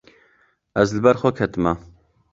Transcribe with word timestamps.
Ez 0.81 0.89
li 0.95 1.01
ber 1.05 1.17
xwe 1.21 1.31
ketime. 1.37 1.73